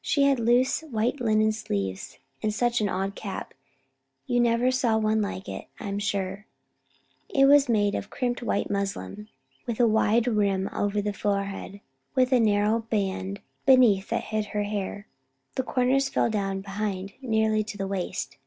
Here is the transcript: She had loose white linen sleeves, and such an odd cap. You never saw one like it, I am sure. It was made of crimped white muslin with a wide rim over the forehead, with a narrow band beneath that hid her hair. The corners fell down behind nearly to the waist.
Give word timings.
She 0.00 0.22
had 0.22 0.38
loose 0.38 0.82
white 0.82 1.20
linen 1.20 1.50
sleeves, 1.50 2.18
and 2.40 2.54
such 2.54 2.80
an 2.80 2.88
odd 2.88 3.16
cap. 3.16 3.52
You 4.24 4.38
never 4.38 4.70
saw 4.70 4.96
one 4.96 5.20
like 5.20 5.48
it, 5.48 5.66
I 5.80 5.88
am 5.88 5.98
sure. 5.98 6.46
It 7.28 7.46
was 7.46 7.68
made 7.68 7.96
of 7.96 8.08
crimped 8.08 8.44
white 8.44 8.70
muslin 8.70 9.28
with 9.66 9.80
a 9.80 9.88
wide 9.88 10.28
rim 10.28 10.68
over 10.72 11.02
the 11.02 11.12
forehead, 11.12 11.80
with 12.14 12.30
a 12.32 12.38
narrow 12.38 12.78
band 12.82 13.40
beneath 13.64 14.08
that 14.10 14.22
hid 14.26 14.44
her 14.54 14.62
hair. 14.62 15.08
The 15.56 15.64
corners 15.64 16.08
fell 16.08 16.30
down 16.30 16.60
behind 16.60 17.14
nearly 17.20 17.64
to 17.64 17.76
the 17.76 17.88
waist. 17.88 18.38